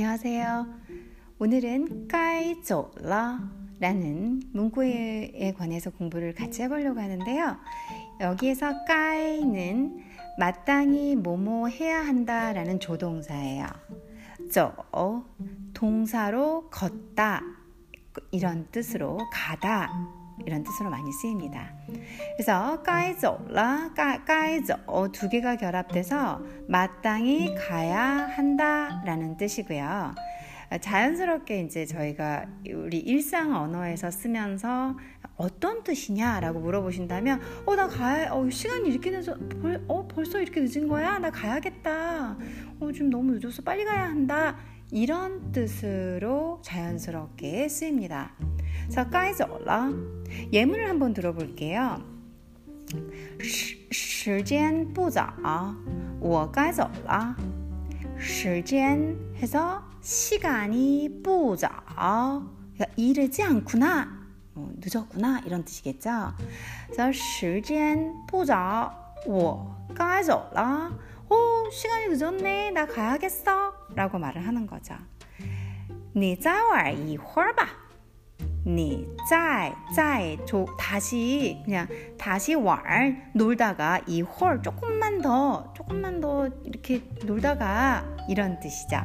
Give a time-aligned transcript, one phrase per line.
[0.00, 0.66] 안녕하세요.
[1.38, 3.38] 오늘은 까이조라
[3.80, 7.58] 라는 문구에 관해서 공부를 같이 해보려고 하는데요.
[8.22, 10.02] 여기에서 까이는
[10.38, 13.66] 마땅히 뭐뭐 해야 한다 라는 조동사예요.
[14.50, 14.74] 저
[15.74, 17.42] 동사로 걷다
[18.30, 19.90] 이런 뜻으로 가다
[20.46, 21.72] 이런 뜻으로 많이 쓰입니다.
[22.36, 23.90] 그래서 까이조라
[24.26, 24.74] 까이조
[25.12, 30.14] 두 개가 결합돼서 마땅히 가야 한다라는 뜻이고요.
[30.80, 34.96] 자연스럽게 이제 저희가 우리 일상 언어에서 쓰면서
[35.36, 40.86] 어떤 뜻이냐라고 물어보신다면 어 나 가야 어 시간이 이렇게 늦어 벌, 어 벌써 이렇게 늦은
[40.86, 42.36] 거야 나 가야겠다
[42.78, 44.56] 어 지금 너무 늦어서 빨리 가야 한다
[44.92, 48.34] 이런 뜻으로 자연스럽게 쓰입니다.
[48.89, 49.91] 자, 该走了.
[50.51, 52.01] 예문을 한번 들어볼게요.
[53.91, 55.33] 时间不早
[56.19, 57.35] 我该走了
[58.17, 64.25] 时间 해서 시간이 不早 그러니까 이르지 않구나
[64.55, 66.33] 어, 늦었구나 이런 뜻이겠죠.
[66.87, 68.91] 그래서 时间不早
[69.25, 70.91] 我该走了
[71.29, 74.95] 오 시간이 늦었네 나 가야겠어 라고 말을 하는 거죠.
[76.13, 77.67] 你再玩一会儿吧
[78.65, 80.37] 你再再
[80.77, 88.97] 다시 그냥 다시 왈 놀다가 이홀 조금만 더 조금만 더 이렇게 놀다가 이런 뜻이죠.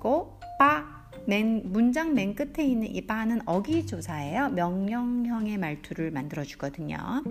[0.00, 1.00] 고 빠.
[1.26, 4.48] 맨 문장 맨 끝에 있는 이 바는 어기조사예요.
[4.48, 7.22] 명령형의 말투를 만들어 주거든요.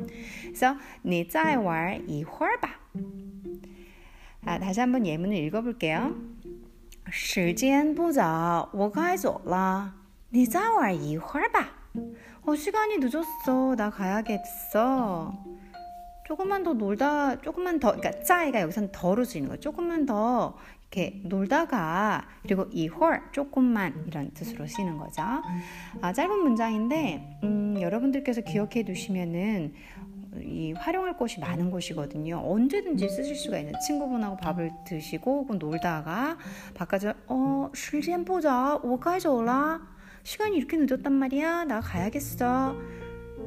[0.43, 2.79] 그래서 你再玩一会儿吧.
[4.45, 6.15] 아, 다시 한번 예문을 읽어볼게요.
[7.09, 9.93] 时间不早，我该走了。
[10.33, 11.71] 你再玩一会儿吧.
[12.45, 13.75] 어, 시간이 늦었어.
[13.75, 15.33] 나 가야겠어.
[16.25, 19.59] 조금만 더 놀다, 조금만 더, 그러니까 짜이가 여기선 더로 쓰이는 거예요.
[19.59, 20.55] 조금만 더
[20.91, 25.23] 이렇게 놀다가 그리고 이홀 조금만 이런 뜻으로 쓰이는 거죠.
[26.01, 29.73] 아, 짧은 문장인데 음, 여러분들께서 기억해 두시면은
[30.41, 32.37] 이 활용할 곳이 많은 곳이거든요.
[32.43, 36.37] 언제든지 쓰실 수가 있는 친구분하고 밥을 드시고 혹은 놀다가
[36.75, 39.79] 바깥에 어, 时间不早我该走了
[40.24, 41.64] 시간이 이렇게 늦었단 말이야.
[41.64, 42.74] 나 가야겠어.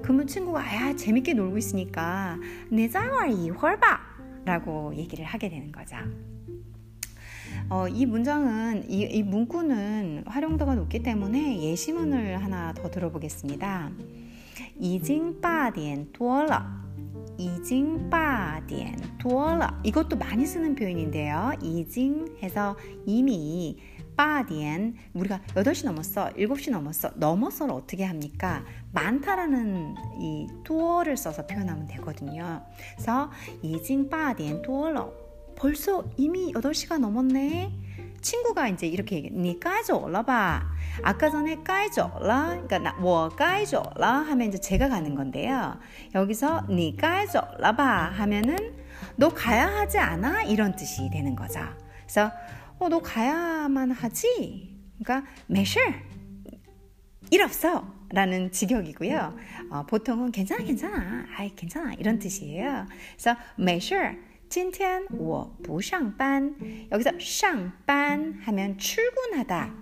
[0.04, 2.38] 그러면 친구가 야 재밌게 놀고 있으니까
[2.70, 4.00] 내장을 이헐봐
[4.46, 5.98] 라고 얘기를 하게 되는 거죠.
[7.70, 13.92] 어, 이 문장은 이, 이 문구는 활용도가 높기 때문에 예시문을 하나 더 들어보겠습니다.
[14.80, 16.62] 이징 빠디엔뚜얼러
[17.40, 21.54] 이징 빠디엔 뚜얼러 이것도 많이 쓰는 표현인데요.
[21.62, 23.78] 이징 해서 이미
[24.18, 28.66] 빠디엔 우리가 8시 넘었어, 7시 넘었어, 넘었어를 어떻게 합니까?
[28.92, 32.64] 많다라는 이 투어를 써서 표현하면 되거든요.
[32.96, 35.14] 그래서 이징 빠디엔 투어러
[35.56, 37.72] 벌써 이미 8시가 넘었네.
[38.22, 39.34] 친구가 이제 이렇게 얘기해.
[39.34, 40.66] 니 까져올라봐.
[41.04, 42.48] 아까 전에 까져올라.
[42.48, 45.78] 그러니까 나, 뭐 까져올라 하면 이제 제가 가는 건데요.
[46.14, 48.58] 여기서 니 까져올라봐 하면은
[49.16, 50.44] 너 가야 하지 않아?
[50.44, 51.60] 이런 뜻이 되는 거죠.
[52.02, 52.32] 그래서
[52.79, 54.77] 어, 너 가야만 하지?
[54.99, 55.81] 그러니까 매실
[57.31, 59.37] 일 없어 라는 직역이고요.
[59.71, 62.87] 어, 보통은 괜찮아 괜찮아 아이 괜찮아 이런 뜻이에요.
[63.17, 63.95] 그래서 没事
[64.51, 66.55] 今天我不上班
[66.93, 69.73] 여기서 上班 하면 출근하다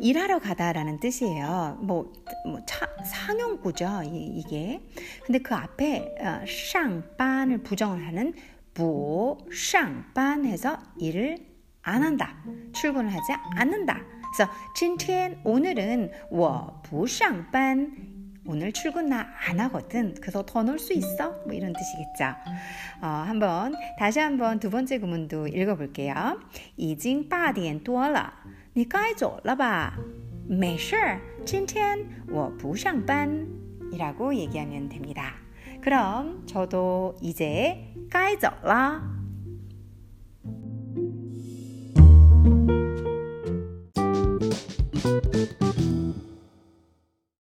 [0.00, 1.78] 일하러 가다라는 뜻이에요.
[1.82, 2.12] 뭐,
[2.46, 4.80] 뭐 차, 상용구죠, 이, 게
[5.24, 8.34] 근데 그 앞에 어, 上班을 부정을 하는
[8.74, 11.38] 不上班 해서 일을
[11.82, 12.34] 안 한다.
[12.72, 14.00] 출근을 하지 않는다.
[14.36, 17.90] 그래서 今天 오늘은 我不上班
[18.44, 20.14] 오늘 출근 나 안 하거든.
[20.20, 21.30] 그래서 더 놀 수 있어?
[21.44, 22.34] 뭐 이런 뜻이겠죠.
[23.02, 26.40] 어, 한번 다시 한번 두 번째 구문도 읽어볼게요.
[26.76, 28.32] 已经八点多了，
[28.74, 29.98] 你该走了吧？
[30.48, 30.96] 没事，
[31.44, 31.98] 今天
[32.30, 33.46] 我不上班。
[33.92, 35.34] 이라고 얘기하면 됩니다.
[35.80, 39.02] 그럼 저도 이제 该走了。